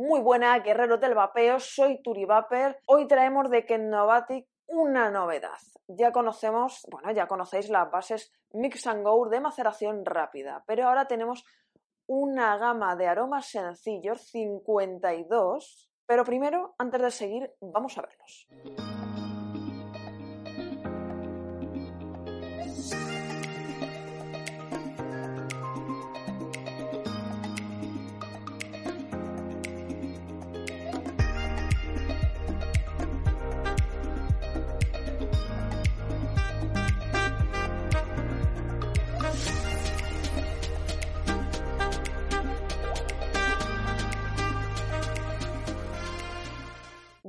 Muy 0.00 0.20
buena, 0.20 0.56
guerreros 0.60 1.00
del 1.00 1.16
vapeo, 1.16 1.58
soy 1.58 2.00
Turi 2.00 2.24
Vapor. 2.24 2.78
Hoy 2.86 3.08
traemos 3.08 3.50
de 3.50 3.66
Kennovatic 3.66 4.46
una 4.68 5.10
novedad. 5.10 5.58
Ya 5.88 6.12
conocemos, 6.12 6.86
bueno, 6.88 7.10
ya 7.10 7.26
conocéis 7.26 7.68
las 7.68 7.90
bases 7.90 8.32
Mix 8.52 8.86
and 8.86 9.02
Go 9.02 9.28
de 9.28 9.40
maceración 9.40 10.04
rápida, 10.04 10.62
pero 10.68 10.86
ahora 10.86 11.08
tenemos 11.08 11.44
una 12.06 12.56
gama 12.58 12.94
de 12.94 13.08
aromas 13.08 13.46
sencillos, 13.46 14.22
52. 14.30 15.90
Pero 16.06 16.24
primero, 16.24 16.76
antes 16.78 17.02
de 17.02 17.10
seguir, 17.10 17.52
vamos 17.60 17.98
a 17.98 18.02
verlos. 18.02 18.46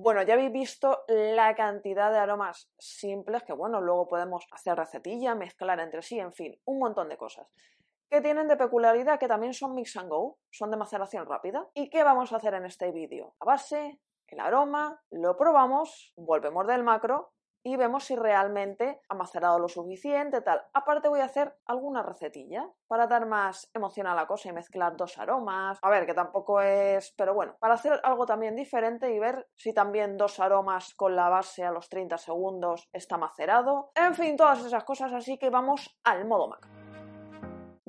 Bueno, 0.10 0.24
ya 0.24 0.34
habéis 0.34 0.52
visto 0.52 1.04
la 1.08 1.54
cantidad 1.54 2.12
de 2.12 2.18
aromas 2.18 2.74
simples 2.80 3.44
que, 3.44 3.54
bueno, 3.54 3.80
luego 3.80 4.08
podemos 4.08 4.48
hacer 4.50 4.76
recetilla, 4.76 5.36
mezclar 5.36 5.80
entre 5.80 6.02
sí, 6.02 6.20
en 6.20 6.34
fin, 6.34 6.60
un 6.66 6.80
montón 6.80 7.10
de 7.10 7.16
cosas. 7.16 7.46
Que 8.10 8.20
tienen 8.20 8.48
de 8.48 8.58
peculiaridad 8.58 9.20
que 9.20 9.28
también 9.28 9.54
son 9.54 9.76
mix 9.76 9.96
and 9.98 10.10
go, 10.10 10.40
son 10.50 10.72
de 10.72 10.78
maceración 10.78 11.28
rápida. 11.28 11.68
¿Y 11.76 11.92
qué 11.92 12.04
vamos 12.04 12.34
a 12.34 12.38
hacer 12.38 12.56
en 12.56 12.66
este 12.66 12.92
vídeo? 12.92 13.36
A 13.40 13.46
base, 13.46 14.02
el 14.26 14.40
aroma, 14.40 15.00
lo 15.12 15.38
probamos, 15.38 16.12
volvemos 16.16 16.66
del 16.66 16.82
macro 16.82 17.34
y 17.64 17.76
vemos 17.76 18.06
si 18.06 18.16
realmente 18.16 19.02
ha 19.10 19.16
macerado 19.16 19.60
lo 19.60 19.68
suficiente, 19.68 20.42
tal. 20.42 20.62
Aparte 20.74 21.10
voy 21.10 21.20
a 21.20 21.26
hacer 21.26 21.56
alguna 21.66 22.04
recetilla 22.04 22.70
para 22.88 23.08
dar 23.08 23.26
más 23.26 23.70
emoción 23.74 24.08
a 24.08 24.16
la 24.16 24.28
cosa 24.28 24.50
y 24.50 24.54
mezclar 24.54 24.96
dos 24.96 25.18
aromas. 25.18 25.80
A 25.82 25.90
ver, 25.90 26.06
que 26.06 26.14
tampoco 26.14 26.62
es, 26.62 27.14
pero 27.18 27.34
bueno, 27.34 27.56
para 27.60 27.76
hacer 27.76 28.00
algo 28.04 28.26
también 28.26 28.56
diferente 28.56 29.14
y 29.14 29.20
ver 29.20 29.48
si 29.56 29.74
también 29.74 30.18
dos 30.18 30.40
aromas 30.40 30.94
con 30.96 31.16
la 31.16 31.30
base 31.30 31.64
a 31.64 31.72
los 31.72 31.90
30 31.90 32.18
segundos 32.18 32.90
está 32.94 33.18
macerado. 33.18 33.92
En 33.96 34.16
fin, 34.16 34.38
todas 34.38 34.64
esas 34.66 34.84
cosas, 34.84 35.14
así 35.14 35.38
que 35.38 35.50
vamos 35.50 36.00
al 36.04 36.26
modo 36.26 36.48
macro. 36.48 36.89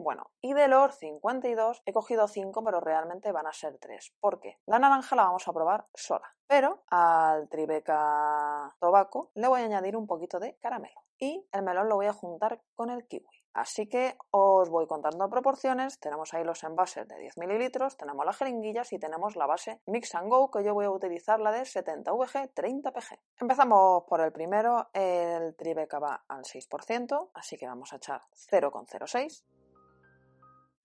Bueno, 0.02 0.30
y 0.40 0.54
de 0.54 0.66
los 0.66 0.96
52 0.96 1.82
he 1.84 1.92
cogido 1.92 2.26
5, 2.26 2.64
pero 2.64 2.80
realmente 2.80 3.32
van 3.32 3.46
a 3.46 3.52
ser 3.52 3.76
3. 3.78 4.14
¿Por 4.18 4.40
qué? 4.40 4.56
La 4.64 4.78
naranja 4.78 5.14
la 5.14 5.24
vamos 5.24 5.46
a 5.46 5.52
probar 5.52 5.88
sola, 5.92 6.34
pero 6.46 6.84
al 6.88 7.50
Tribeca 7.50 8.74
Tobacco 8.80 9.30
le 9.34 9.46
voy 9.46 9.60
a 9.60 9.64
añadir 9.64 9.98
un 9.98 10.06
poquito 10.06 10.38
de 10.40 10.56
caramelo. 10.56 11.02
Y 11.18 11.46
el 11.52 11.62
melón 11.62 11.90
lo 11.90 11.96
voy 11.96 12.06
a 12.06 12.14
juntar 12.14 12.62
con 12.74 12.88
el 12.88 13.06
kiwi. 13.06 13.28
Así 13.52 13.90
que 13.90 14.16
os 14.30 14.70
voy 14.70 14.86
contando 14.86 15.28
proporciones. 15.28 16.00
Tenemos 16.00 16.32
ahí 16.32 16.44
los 16.44 16.64
envases 16.64 17.06
de 17.06 17.18
10 17.18 17.36
mililitros, 17.36 17.98
tenemos 17.98 18.24
las 18.24 18.38
jeringuillas 18.38 18.94
y 18.94 18.98
tenemos 18.98 19.36
la 19.36 19.44
base 19.44 19.82
Mix 19.84 20.14
and 20.14 20.30
Go 20.30 20.50
que 20.50 20.64
yo 20.64 20.72
voy 20.72 20.86
a 20.86 20.90
utilizar 20.90 21.40
la 21.40 21.52
de 21.52 21.66
70 21.66 22.10
VG 22.10 22.54
30 22.54 22.90
PG. 22.90 23.18
Empezamos 23.38 24.04
por 24.04 24.22
el 24.22 24.32
primero, 24.32 24.88
el 24.94 25.54
Tribeca 25.56 25.98
va 25.98 26.24
al 26.26 26.44
6%, 26.44 27.32
así 27.34 27.58
que 27.58 27.66
vamos 27.66 27.92
a 27.92 27.96
echar 27.96 28.22
0,06. 28.50 29.44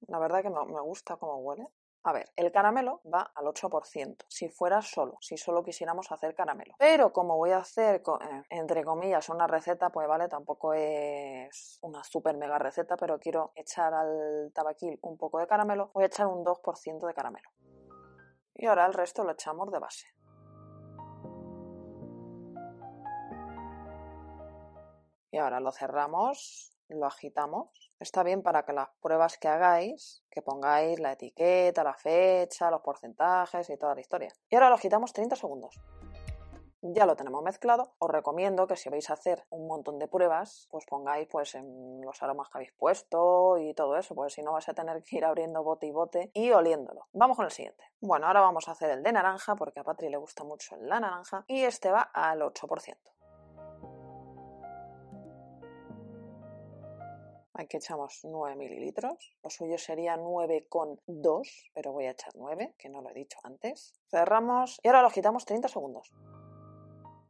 La 0.08 0.20
verdad 0.20 0.42
que 0.42 0.50
me, 0.50 0.82
gusta 0.82 1.18
cómo 1.18 1.38
huele. 1.38 1.68
A 2.04 2.14
ver, 2.14 2.30
el 2.36 2.52
caramelo 2.52 3.02
va 3.12 3.32
al 3.34 3.46
8%, 3.46 4.26
si 4.28 4.48
fuera 4.50 4.84
solo, 4.84 5.18
si 5.22 5.38
solo 5.38 5.64
quisiéramos 5.64 6.12
hacer 6.12 6.36
caramelo. 6.36 6.76
Pero 6.78 7.12
como 7.12 7.36
voy 7.36 7.50
a 7.50 7.58
hacer, 7.58 7.96
eh, 7.96 8.44
entre 8.52 8.84
comillas, 8.84 9.28
una 9.30 9.48
receta, 9.48 9.90
pues 9.90 10.08
vale, 10.08 10.28
tampoco 10.28 10.76
es 10.76 11.80
una 11.82 12.04
super 12.04 12.38
mega 12.38 12.60
receta, 12.60 12.96
pero 12.96 13.18
quiero 13.18 13.54
echar 13.56 13.92
al 13.96 14.52
tabaquil 14.54 15.00
un 15.02 15.18
poco 15.18 15.40
de 15.40 15.48
caramelo, 15.48 15.90
voy 15.96 16.04
a 16.04 16.08
echar 16.08 16.28
un 16.28 16.44
2% 16.46 17.08
de 17.08 17.14
caramelo. 17.16 17.50
Y 18.54 18.68
ahora 18.68 18.86
el 18.86 18.94
resto 18.94 19.24
lo 19.24 19.32
echamos 19.32 19.72
de 19.72 19.80
base. 19.80 20.06
Y 25.32 25.38
ahora 25.38 25.60
lo 25.60 25.72
cerramos 25.72 26.75
lo 26.90 27.06
agitamos. 27.06 27.92
Está 28.00 28.24
bien 28.24 28.42
para 28.42 28.64
que 28.64 28.74
las 28.74 28.90
pruebas 29.02 29.38
que 29.38 29.48
hagáis, 29.48 30.24
que 30.30 30.42
pongáis 30.42 31.00
la 31.00 31.14
etiqueta, 31.14 31.84
la 31.84 31.94
fecha, 31.94 32.70
los 32.70 32.82
porcentajes 32.82 33.70
y 33.70 33.78
toda 33.78 33.96
la 33.96 34.02
historia. 34.02 34.32
Y 34.50 34.56
ahora 34.56 34.70
lo 34.70 34.76
agitamos 34.76 35.14
30 35.14 35.36
segundos. 35.36 35.80
Ya 36.94 37.08
lo 37.08 37.16
tenemos 37.16 37.42
mezclado. 37.42 37.96
Os 37.98 38.12
recomiendo 38.12 38.68
que 38.68 38.76
si 38.76 38.90
vais 38.90 39.10
a 39.10 39.14
hacer 39.14 39.44
un 39.50 39.68
montón 39.68 39.98
de 39.98 40.08
pruebas, 40.08 40.68
pues 40.70 40.86
pongáis 40.86 41.28
pues 41.28 41.56
en 41.56 42.02
los 42.02 42.22
aromas 42.22 42.48
que 42.50 42.60
habéis 42.60 42.74
puesto 42.74 43.58
y 43.58 43.74
todo 43.74 43.98
eso, 43.98 44.14
pues 44.14 44.34
si 44.34 44.44
no 44.44 44.52
vais 44.52 44.70
a 44.70 44.76
tener 44.76 45.02
que 45.02 45.18
ir 45.18 45.26
abriendo 45.26 45.64
bote 45.64 45.88
y 45.88 45.92
bote 45.92 46.30
y 46.36 46.52
oliéndolo. 46.52 47.08
Vamos 47.12 47.38
con 47.38 47.46
el 47.46 47.52
siguiente. 47.52 47.84
Bueno, 48.02 48.28
ahora 48.28 48.42
vamos 48.42 48.68
a 48.68 48.74
hacer 48.74 48.92
el 48.92 49.02
de 49.02 49.14
naranja 49.14 49.56
porque 49.56 49.80
a 49.80 49.84
Patri 49.84 50.10
le 50.10 50.18
gusta 50.18 50.44
mucho 50.44 50.76
la 50.78 51.00
naranja 51.00 51.44
y 51.48 51.64
este 51.64 51.90
va 51.90 52.02
al 52.02 52.42
8%. 52.42 53.15
Aquí 57.58 57.78
echamos 57.78 58.20
9 58.24 58.58
mililitros. 58.58 59.34
Lo 59.42 59.50
suyo 59.50 59.78
sería 59.78 60.18
9,2, 60.18 61.72
pero 61.74 61.94
voy 61.94 62.06
a 62.06 62.12
echar 62.12 62.34
9, 62.36 62.76
que 62.78 62.90
no 62.90 63.02
lo 63.02 63.10
he 63.10 63.14
dicho 63.14 63.38
antes. 63.44 63.94
Cerramos 64.10 64.80
y 64.84 64.90
ahora 64.90 65.02
lo 65.02 65.08
agitamos 65.08 65.46
30 65.46 65.70
segundos. 65.70 66.12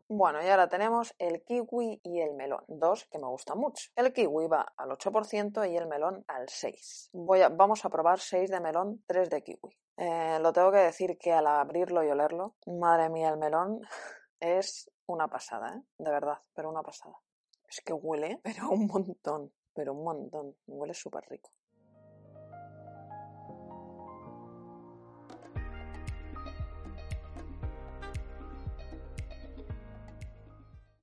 Bueno, 0.07 0.43
y 0.43 0.47
ahora 0.47 0.67
tenemos 0.67 1.15
el 1.19 1.43
kiwi 1.43 1.99
y 2.03 2.21
el 2.21 2.33
melón, 2.33 2.63
dos 2.67 3.05
que 3.05 3.19
me 3.19 3.27
gustan 3.27 3.59
mucho. 3.59 3.89
El 3.95 4.13
kiwi 4.13 4.47
va 4.47 4.73
al 4.77 4.89
8% 4.89 5.71
y 5.71 5.77
el 5.77 5.87
melón 5.87 6.23
al 6.27 6.47
6%. 6.47 7.09
Voy 7.13 7.41
a, 7.41 7.49
vamos 7.49 7.85
a 7.85 7.89
probar 7.89 8.19
6 8.19 8.49
de 8.49 8.59
melón, 8.59 9.03
3 9.07 9.29
de 9.29 9.43
kiwi. 9.43 9.77
Eh, 9.97 10.39
lo 10.41 10.53
tengo 10.53 10.71
que 10.71 10.79
decir 10.79 11.17
que 11.17 11.33
al 11.33 11.47
abrirlo 11.47 12.03
y 12.03 12.09
olerlo, 12.09 12.55
madre 12.65 13.09
mía, 13.09 13.29
el 13.29 13.37
melón 13.37 13.81
es 14.39 14.91
una 15.07 15.27
pasada, 15.27 15.75
¿eh? 15.75 15.81
de 15.97 16.11
verdad, 16.11 16.39
pero 16.53 16.69
una 16.69 16.83
pasada. 16.83 17.15
Es 17.67 17.81
que 17.81 17.93
huele, 17.93 18.39
pero 18.43 18.69
un 18.69 18.87
montón 18.87 19.51
pero 19.75 19.93
un 19.93 20.03
montón. 20.03 20.55
Huele 20.67 20.93
súper 20.93 21.23
rico. 21.29 21.51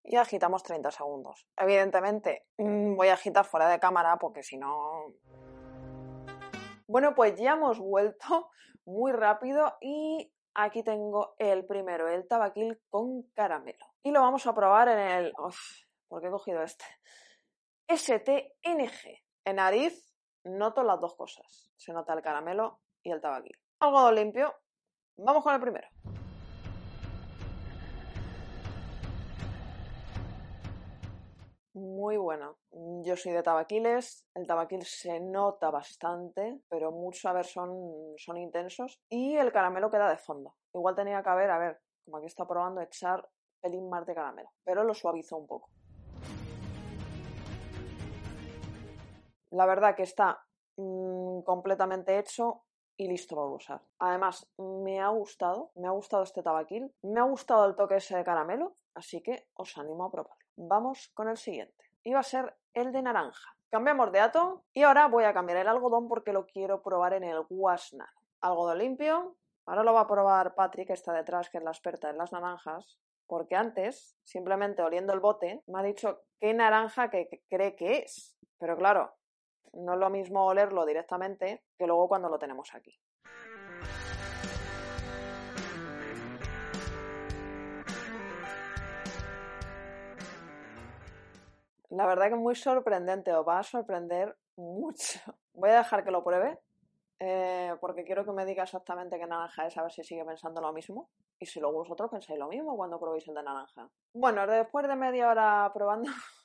Y 0.04 0.16
agitamos 0.16 0.62
30 0.62 0.90
segundos. 0.90 1.46
Evidentemente, 1.56 2.46
mm, 2.58 2.96
voy 2.96 3.08
a 3.08 3.14
agitar 3.14 3.44
fuera 3.44 3.68
de 3.68 3.78
cámara 3.78 4.18
porque 4.18 4.42
si 4.42 4.58
no... 4.58 5.14
Bueno, 6.86 7.14
pues 7.14 7.34
ya 7.36 7.52
hemos 7.52 7.78
vuelto 7.78 8.50
muy 8.84 9.12
rápido 9.12 9.74
y 9.80 10.30
aquí 10.54 10.82
tengo 10.82 11.34
el 11.38 11.64
primero, 11.64 12.08
el 12.08 12.26
tabaquil 12.28 12.78
con 12.90 13.22
caramelo. 13.34 13.86
Y 14.02 14.10
lo 14.10 14.20
vamos 14.20 14.46
a 14.46 14.54
probar 14.54 14.88
en 14.88 14.98
el... 14.98 15.32
Uf, 15.38 15.56
¿Por 16.08 16.20
qué 16.20 16.26
he 16.26 16.30
cogido 16.30 16.62
este? 16.62 16.84
STNG. 17.94 19.20
En 19.44 19.56
nariz 19.56 20.14
noto 20.44 20.82
las 20.82 20.98
dos 20.98 21.14
cosas. 21.14 21.70
Se 21.76 21.92
nota 21.92 22.14
el 22.14 22.22
caramelo 22.22 22.80
y 23.02 23.10
el 23.10 23.20
tabaquil. 23.20 23.58
Algodón 23.80 24.14
limpio. 24.14 24.54
Vamos 25.18 25.42
con 25.42 25.54
el 25.54 25.60
primero. 25.60 25.86
Muy 31.74 32.16
bueno. 32.16 32.56
Yo 33.04 33.14
soy 33.16 33.32
de 33.32 33.42
tabaquiles. 33.42 34.26
El 34.34 34.46
tabaquil 34.46 34.84
se 34.86 35.20
nota 35.20 35.70
bastante, 35.70 36.62
pero 36.70 36.92
mucho, 36.92 37.28
a 37.28 37.34
ver, 37.34 37.44
son, 37.44 38.14
son 38.16 38.38
intensos. 38.38 39.02
Y 39.10 39.36
el 39.36 39.52
caramelo 39.52 39.90
queda 39.90 40.08
de 40.08 40.16
fondo. 40.16 40.54
Igual 40.72 40.94
tenía 40.94 41.22
que 41.22 41.28
haber, 41.28 41.50
a 41.50 41.58
ver, 41.58 41.82
como 42.06 42.16
aquí 42.16 42.26
está 42.26 42.46
probando, 42.46 42.80
echar 42.80 43.28
pelín 43.60 43.90
más 43.90 44.06
de 44.06 44.14
caramelo, 44.14 44.50
pero 44.64 44.82
lo 44.82 44.94
suavizo 44.94 45.36
un 45.36 45.46
poco. 45.46 45.68
La 49.52 49.66
verdad 49.66 49.94
que 49.94 50.02
está 50.02 50.44
mm, 50.76 51.42
completamente 51.42 52.18
hecho 52.18 52.62
y 52.96 53.06
listo 53.06 53.36
para 53.36 53.48
usar. 53.48 53.82
Además, 53.98 54.50
me 54.56 55.00
ha 55.00 55.08
gustado, 55.08 55.70
me 55.74 55.88
ha 55.88 55.90
gustado 55.90 56.22
este 56.22 56.42
tabaquil, 56.42 56.90
me 57.02 57.20
ha 57.20 57.24
gustado 57.24 57.66
el 57.66 57.76
toque 57.76 57.96
ese 57.96 58.16
de 58.16 58.24
caramelo, 58.24 58.76
así 58.94 59.22
que 59.22 59.46
os 59.54 59.76
animo 59.76 60.04
a 60.04 60.10
probarlo. 60.10 60.44
Vamos 60.56 61.10
con 61.14 61.28
el 61.28 61.36
siguiente. 61.36 61.84
Iba 62.02 62.20
a 62.20 62.24
ser 62.24 62.56
el 62.72 62.92
de 62.92 63.02
naranja. 63.02 63.54
Cambiamos 63.70 64.10
de 64.10 64.20
ato 64.20 64.64
y 64.72 64.82
ahora 64.82 65.08
voy 65.08 65.24
a 65.24 65.34
cambiar 65.34 65.58
el 65.58 65.68
algodón 65.68 66.08
porque 66.08 66.32
lo 66.32 66.46
quiero 66.46 66.82
probar 66.82 67.12
en 67.12 67.24
el 67.24 67.44
Wash 67.50 67.94
Algodón 68.40 68.78
limpio. 68.78 69.36
Ahora 69.66 69.82
lo 69.82 69.92
va 69.92 70.00
a 70.00 70.06
probar 70.06 70.54
Patrick, 70.54 70.88
que 70.88 70.92
está 70.94 71.12
detrás, 71.12 71.48
que 71.50 71.58
es 71.58 71.64
la 71.64 71.70
experta 71.70 72.10
en 72.10 72.18
las 72.18 72.32
naranjas. 72.32 72.98
Porque 73.26 73.54
antes, 73.54 74.18
simplemente 74.24 74.82
oliendo 74.82 75.12
el 75.12 75.20
bote, 75.20 75.62
me 75.66 75.80
ha 75.80 75.82
dicho 75.82 76.22
qué 76.40 76.52
naranja 76.52 77.10
que 77.10 77.42
cree 77.48 77.76
que 77.76 77.98
es. 77.98 78.36
Pero 78.58 78.76
claro, 78.76 79.14
no 79.72 79.94
es 79.94 79.98
lo 79.98 80.10
mismo 80.10 80.46
olerlo 80.46 80.84
directamente 80.86 81.62
que 81.78 81.86
luego 81.86 82.08
cuando 82.08 82.28
lo 82.28 82.38
tenemos 82.38 82.74
aquí. 82.74 82.98
La 91.90 92.06
verdad 92.06 92.28
que 92.28 92.34
es 92.34 92.40
muy 92.40 92.54
sorprendente, 92.54 93.34
os 93.34 93.46
va 93.46 93.58
a 93.58 93.62
sorprender 93.62 94.34
mucho. 94.56 95.20
Voy 95.52 95.68
a 95.70 95.78
dejar 95.78 96.02
que 96.04 96.10
lo 96.10 96.24
pruebe, 96.24 96.58
eh, 97.20 97.76
porque 97.80 98.02
quiero 98.02 98.24
que 98.24 98.32
me 98.32 98.46
diga 98.46 98.62
exactamente 98.62 99.18
qué 99.18 99.26
naranja 99.26 99.66
es, 99.66 99.76
a 99.76 99.82
ver 99.82 99.92
si 99.92 100.02
sigue 100.02 100.24
pensando 100.24 100.62
lo 100.62 100.72
mismo. 100.72 101.10
Y 101.38 101.44
si 101.44 101.60
luego 101.60 101.80
vosotros 101.80 102.10
pensáis 102.10 102.38
lo 102.38 102.48
mismo 102.48 102.76
cuando 102.76 102.98
probéis 102.98 103.28
el 103.28 103.34
de 103.34 103.42
naranja. 103.42 103.90
Bueno, 104.14 104.46
después 104.46 104.88
de 104.88 104.96
media 104.96 105.28
hora 105.28 105.70
probando, 105.74 106.10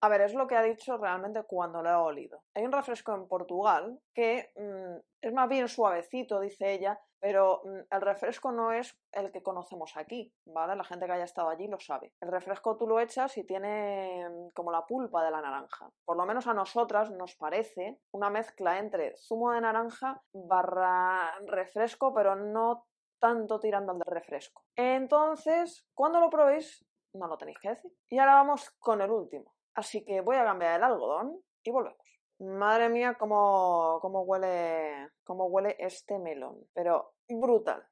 a 0.00 0.08
ver, 0.08 0.22
es 0.22 0.34
lo 0.34 0.46
que 0.46 0.56
ha 0.56 0.62
dicho 0.62 0.96
realmente 0.96 1.44
cuando 1.44 1.82
lo 1.82 1.90
he 1.90 1.94
olido. 1.94 2.42
Hay 2.54 2.64
un 2.64 2.72
refresco 2.72 3.14
en 3.14 3.28
Portugal 3.28 4.00
que 4.14 4.50
mm, 4.56 5.00
es 5.20 5.32
más 5.32 5.48
bien 5.48 5.68
suavecito, 5.68 6.40
dice 6.40 6.72
ella, 6.72 7.00
pero 7.20 7.62
mm, 7.64 7.94
el 7.94 8.00
refresco 8.00 8.50
no 8.50 8.72
es 8.72 8.98
el 9.12 9.30
que 9.30 9.44
conocemos 9.44 9.96
aquí, 9.96 10.34
¿vale? 10.44 10.74
La 10.74 10.82
gente 10.82 11.06
que 11.06 11.12
haya 11.12 11.24
estado 11.24 11.50
allí 11.50 11.68
lo 11.68 11.78
sabe. 11.78 12.12
El 12.20 12.32
refresco 12.32 12.76
tú 12.76 12.88
lo 12.88 12.98
echas 12.98 13.38
y 13.38 13.44
tiene 13.44 14.28
mm, 14.28 14.48
como 14.54 14.72
la 14.72 14.84
pulpa 14.84 15.24
de 15.24 15.30
la 15.30 15.40
naranja. 15.40 15.88
Por 16.04 16.16
lo 16.16 16.26
menos 16.26 16.48
a 16.48 16.54
nosotras 16.54 17.12
nos 17.12 17.36
parece 17.36 18.00
una 18.10 18.28
mezcla 18.28 18.80
entre 18.80 19.14
zumo 19.16 19.52
de 19.52 19.60
naranja 19.60 20.20
barra 20.32 21.32
refresco, 21.46 22.12
pero 22.12 22.34
no 22.34 22.86
tanto 23.20 23.60
tirando 23.60 23.92
al 23.92 24.00
refresco. 24.00 24.64
Entonces, 24.74 25.86
cuando 25.94 26.18
lo 26.18 26.28
probéis, 26.28 26.84
no 27.14 27.26
lo 27.26 27.36
tenéis 27.36 27.58
que 27.58 27.70
decir. 27.70 27.92
Y 28.08 28.18
ahora 28.18 28.34
vamos 28.34 28.70
con 28.78 29.00
el 29.00 29.10
último. 29.10 29.54
Así 29.74 30.04
que 30.04 30.20
voy 30.20 30.36
a 30.36 30.44
cambiar 30.44 30.76
el 30.76 30.84
algodón 30.84 31.40
y 31.62 31.70
volvemos. 31.70 31.98
Madre 32.38 32.88
mía, 32.88 33.16
cómo, 33.18 33.98
cómo, 34.00 34.22
huele, 34.22 35.10
cómo 35.24 35.46
huele 35.46 35.76
este 35.78 36.18
melón. 36.18 36.66
Pero 36.72 37.14
brutal. 37.28 37.86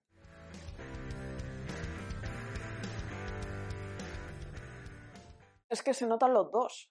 Es 5.68 5.82
que 5.82 5.94
se 5.94 6.06
notan 6.06 6.34
los 6.34 6.50
dos. 6.50 6.90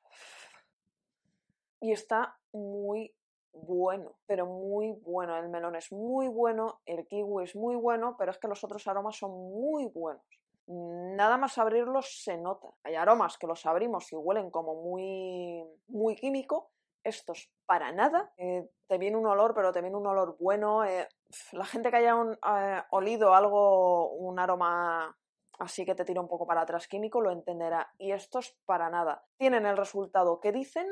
Y 1.82 1.92
está 1.92 2.40
muy 2.54 3.14
bueno, 3.52 4.18
pero 4.26 4.46
muy 4.46 4.92
bueno. 4.92 5.38
El 5.38 5.50
melón 5.50 5.76
es 5.76 5.92
muy 5.92 6.28
bueno, 6.28 6.80
el 6.86 7.06
kiwi 7.08 7.44
es 7.44 7.56
muy 7.56 7.76
bueno, 7.76 8.16
pero 8.18 8.32
es 8.32 8.38
que 8.38 8.48
los 8.48 8.64
otros 8.64 8.88
aromas 8.88 9.18
son 9.18 9.32
muy 9.32 9.86
buenos 9.88 10.24
nada 10.70 11.38
más 11.38 11.58
abrirlos 11.58 12.22
se 12.24 12.38
nota. 12.38 12.70
Hay 12.84 12.96
aromas 12.96 13.38
que 13.38 13.48
los 13.48 13.66
abrimos 13.66 14.12
y 14.14 14.16
huelen 14.16 14.52
como 14.52 14.76
muy, 14.76 15.64
muy 15.88 16.16
químico. 16.16 16.72
Estos 17.04 17.52
para 17.66 17.92
nada. 17.92 18.32
Eh, 18.38 18.70
te 18.88 18.98
viene 18.98 19.18
un 19.18 19.26
olor, 19.26 19.54
pero 19.56 19.72
te 19.72 19.82
viene 19.82 19.98
un 19.98 20.06
olor 20.06 20.38
bueno. 20.40 20.84
Eh, 20.84 21.08
la 21.54 21.66
gente 21.66 21.90
que 21.90 21.98
haya 21.98 22.14
eh, 22.14 22.84
olido 22.92 23.34
algo, 23.34 24.12
un 24.14 24.40
aroma 24.40 25.18
así 25.60 25.86
que 25.86 25.96
te 25.96 26.06
tira 26.06 26.22
un 26.22 26.28
poco 26.28 26.46
para 26.46 26.62
atrás 26.62 26.88
químico, 26.88 27.20
lo 27.20 27.32
entenderá. 27.32 27.92
Y 27.98 28.12
estos 28.12 28.56
para 28.66 28.90
nada. 28.90 29.26
Tienen 29.38 29.66
el 29.66 29.76
resultado 29.76 30.40
que 30.40 30.52
dicen 30.52 30.88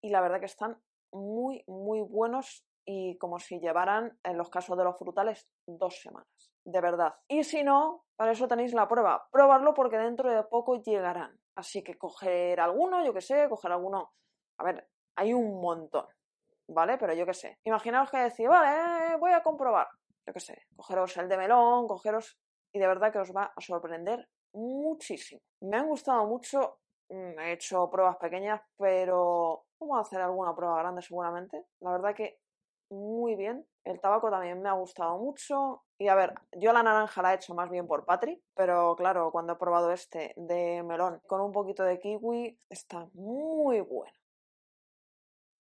y 0.00 0.10
la 0.10 0.20
verdad 0.20 0.40
que 0.40 0.46
están 0.46 0.80
muy, 1.12 1.62
muy 1.66 2.00
buenos 2.00 2.64
y 2.84 3.16
como 3.18 3.38
si 3.38 3.60
llevaran, 3.60 4.18
en 4.24 4.38
los 4.38 4.50
casos 4.50 4.76
de 4.76 4.84
los 4.84 4.98
frutales, 4.98 5.48
dos 5.66 6.00
semanas 6.00 6.52
de 6.64 6.80
verdad. 6.80 7.14
Y 7.28 7.44
si 7.44 7.62
no, 7.62 8.04
para 8.22 8.34
eso 8.34 8.46
tenéis 8.46 8.72
la 8.72 8.86
prueba. 8.86 9.26
Probarlo 9.32 9.74
porque 9.74 9.98
dentro 9.98 10.32
de 10.32 10.44
poco 10.44 10.80
llegarán. 10.80 11.36
Así 11.56 11.82
que 11.82 11.98
coger 11.98 12.60
alguno, 12.60 13.04
yo 13.04 13.12
que 13.12 13.20
sé, 13.20 13.48
coger 13.48 13.72
alguno. 13.72 14.12
A 14.58 14.62
ver, 14.62 14.88
hay 15.16 15.34
un 15.34 15.60
montón, 15.60 16.06
¿vale? 16.68 16.98
Pero 16.98 17.14
yo 17.14 17.26
que 17.26 17.34
sé. 17.34 17.58
Imaginaos 17.64 18.12
que 18.12 18.18
decís, 18.18 18.46
vale, 18.46 19.16
voy 19.16 19.32
a 19.32 19.42
comprobar. 19.42 19.88
Yo 20.24 20.32
que 20.32 20.38
sé, 20.38 20.56
cogeros 20.76 21.16
el 21.16 21.28
de 21.28 21.36
melón, 21.36 21.88
cogeros. 21.88 22.38
Y 22.72 22.78
de 22.78 22.86
verdad 22.86 23.12
que 23.12 23.18
os 23.18 23.34
va 23.34 23.52
a 23.56 23.60
sorprender 23.60 24.28
muchísimo. 24.52 25.40
Me 25.62 25.78
han 25.78 25.88
gustado 25.88 26.24
mucho. 26.24 26.78
Mm, 27.08 27.40
he 27.40 27.52
hecho 27.54 27.90
pruebas 27.90 28.18
pequeñas, 28.18 28.62
pero 28.78 29.64
vamos 29.80 29.98
a 29.98 30.02
hacer 30.02 30.20
alguna 30.20 30.54
prueba 30.54 30.78
grande 30.78 31.02
seguramente. 31.02 31.66
La 31.80 31.90
verdad 31.90 32.14
que 32.14 32.38
muy 32.92 33.34
bien. 33.34 33.66
El 33.84 34.00
tabaco 34.00 34.30
también 34.30 34.60
me 34.62 34.68
ha 34.68 34.74
gustado 34.74 35.18
mucho. 35.18 35.82
Y 35.98 36.08
a 36.08 36.14
ver, 36.14 36.34
yo 36.52 36.72
la 36.72 36.82
naranja 36.82 37.22
la 37.22 37.32
he 37.32 37.36
hecho 37.36 37.54
más 37.54 37.70
bien 37.70 37.86
por 37.86 38.04
Patri, 38.04 38.42
pero 38.54 38.94
claro, 38.96 39.30
cuando 39.32 39.54
he 39.54 39.56
probado 39.56 39.90
este 39.90 40.34
de 40.36 40.82
melón 40.82 41.20
con 41.26 41.40
un 41.40 41.52
poquito 41.52 41.82
de 41.82 41.98
kiwi, 41.98 42.58
está 42.68 43.08
muy 43.14 43.80
bueno. 43.80 44.12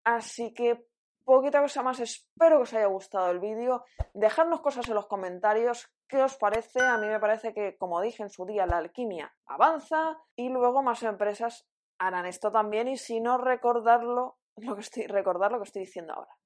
Así 0.05 0.53
que 0.53 0.87
poquita 1.25 1.61
cosa 1.61 1.82
más, 1.82 2.00
espero 2.00 2.56
que 2.56 2.62
os 2.62 2.75
haya 2.75 2.87
gustado 2.87 3.31
el 3.31 3.38
vídeo. 3.38 3.85
Dejadnos 4.15 4.61
cosas 4.61 4.88
en 4.88 4.94
los 4.94 5.06
comentarios, 5.06 5.91
qué 6.09 6.23
os 6.23 6.37
parece. 6.37 6.81
A 6.81 6.99
mí 6.99 7.06
me 7.06 7.21
parece 7.21 7.55
que, 7.55 7.76
como 7.76 8.00
dije 8.00 8.23
en 8.23 8.31
su 8.31 8.44
día, 8.44 8.67
la 8.67 8.79
alquimia 8.79 9.33
avanza 9.47 10.19
y 10.35 10.49
luego 10.49 10.83
más 10.83 11.03
empresas 11.03 11.67
harán 11.99 12.26
esto 12.26 12.50
también 12.50 12.88
y 12.88 12.97
si 12.97 13.21
no 13.21 13.38
recordarlo, 13.38 14.38
lo 14.56 14.75
que 14.75 14.81
estoy, 14.81 15.06
recordar 15.06 15.53
lo 15.53 15.59
que 15.59 15.65
estoy 15.65 15.83
diciendo 15.83 16.15
ahora. 16.15 16.39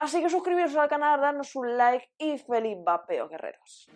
Así 0.00 0.22
que 0.22 0.30
suscribiros 0.30 0.76
al 0.76 0.88
canal, 0.88 1.20
darnos 1.20 1.56
un 1.56 1.76
like 1.76 2.10
y 2.18 2.38
feliz 2.38 2.78
vapeo, 2.84 3.28
guerreros. 3.28 3.88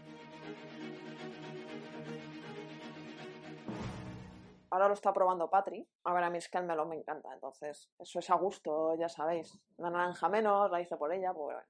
Ahora 4.71 4.89
lo 4.89 4.95
está 4.95 5.13
probando 5.13 5.51
Patri. 5.51 5.87
A 6.05 6.15
ver, 6.15 6.25
a 6.25 6.31
mí 6.31 6.39
es 6.39 6.49
que 6.49 6.59
el 6.59 6.65
melón 6.65 6.89
me 6.89 6.97
encanta, 6.97 7.33
entonces 7.33 7.91
eso 7.99 8.19
es 8.19 8.31
a 8.31 8.35
gusto, 8.37 8.97
ya 8.97 9.09
sabéis. 9.09 9.57
La 9.77 9.91
naranja 9.91 10.29
menos, 10.29 10.71
la 10.71 10.81
hice 10.81 10.97
por 10.97 11.13
ella, 11.13 11.33
pues 11.33 11.45
bueno. 11.45 11.63